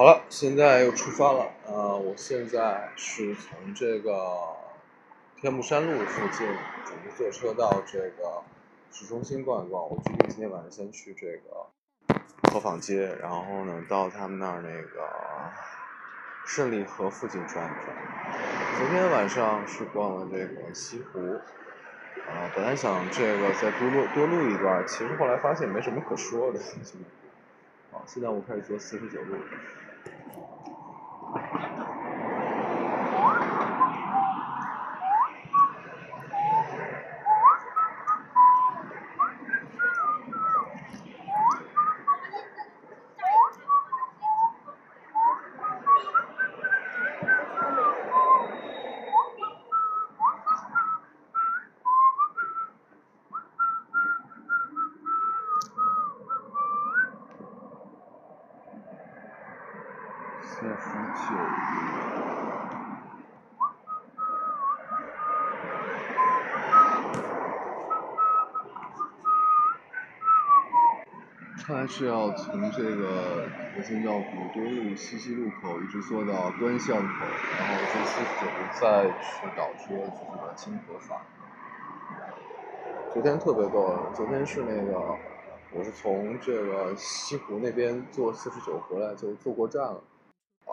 [0.00, 1.50] 好了，现在又出发了。
[1.66, 4.56] 呃，我现在是从这个
[5.36, 6.46] 天目山路附近
[6.86, 8.42] 准备坐车到这个
[8.90, 9.82] 市中心逛一逛。
[9.90, 11.66] 我决定今天晚上先去这个
[12.50, 15.06] 河坊街，然后呢到他们那儿那个
[16.46, 17.94] 胜利河附近转一转。
[18.78, 21.18] 昨天晚上是逛了这个西湖，
[22.26, 26.58] 啊，本来想这个再多录多录一段，其实后来发现没什么可说的。
[28.00, 29.36] 好，现在我开始做四十九路。
[60.60, 60.76] 四十九
[71.64, 74.20] 看来是要从这个核心要古
[74.54, 77.24] 都路西溪路口一直坐到关巷口，
[77.58, 78.46] 然后坐四十九
[78.78, 81.18] 再去倒车去这个清河坊。
[83.14, 85.16] 昨天特别逗，昨天是那个
[85.72, 90.02] 我是从这个西湖那边坐四十九回来，就坐过站了。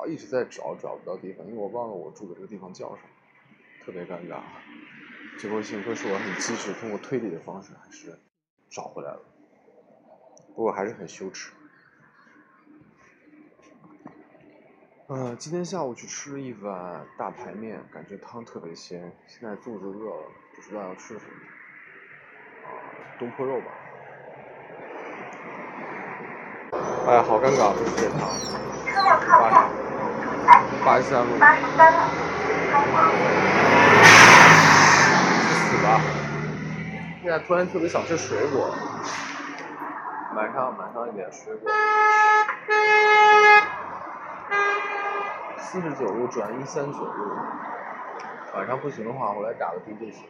[0.05, 3.09] 一直在找，找不到地方，因为我忘了我住的这个地方叫什么，
[3.83, 4.41] 特别尴尬。
[5.39, 8.19] 结果幸亏是我很机智，通过推理的方式还是
[8.69, 9.21] 找回来了。
[10.55, 11.53] 不过还是很羞耻。
[15.07, 19.11] 呃，今天下午去吃了一碗大排面，感觉汤特别鲜。
[19.25, 21.31] 现在肚子饿了，不知道要吃什么。
[23.17, 23.67] 东坡肉吧。
[27.07, 29.86] 哎呀，好尴尬，不是这趟。
[30.87, 31.27] 八八十三路。
[35.43, 35.99] 去死吧！
[37.21, 38.73] 现在突然特别想吃水果，
[40.33, 41.69] 买上买上一点水果。
[45.57, 47.35] 四十九路转一三九路，
[48.55, 50.23] 晚上不行的话，我来打个的就行。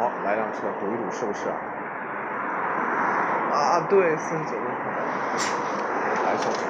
[0.00, 1.48] 好，来辆车堵一堵，是不是？
[3.50, 4.84] 啊，对，四十九路口，
[6.24, 6.60] 来小车。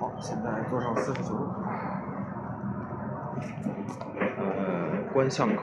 [0.00, 1.46] 好，现在坐上四十九路。
[4.36, 4.42] 呃，
[5.12, 5.62] 观巷口。